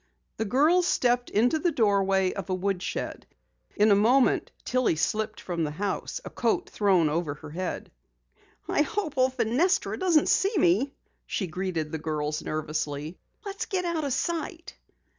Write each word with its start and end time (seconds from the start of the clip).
The 0.37 0.45
girls 0.45 0.87
stepped 0.87 1.29
into 1.29 1.59
the 1.59 1.71
doorway 1.71 2.33
of 2.33 2.49
a 2.49 2.55
woodshed. 2.55 3.27
In 3.75 3.91
a 3.91 3.95
moment 3.95 4.49
Tillie 4.65 4.95
slipped 4.95 5.39
from 5.39 5.63
the 5.63 5.69
house, 5.69 6.19
a 6.25 6.31
coat 6.31 6.67
thrown 6.67 7.07
over 7.07 7.35
her 7.35 7.51
head. 7.51 7.91
"I 8.67 8.81
hope 8.81 9.15
old 9.15 9.33
Fenestra 9.35 9.99
doesn't 9.99 10.27
see 10.27 10.57
me," 10.57 10.95
she 11.27 11.45
greeted 11.45 11.91
the 11.91 11.99
girls 11.99 12.41
nervously. 12.41 13.19
"Let's 13.45 13.67
get 13.67 13.85
out 13.85 14.03
of 14.03 14.11
sight." 14.11 14.73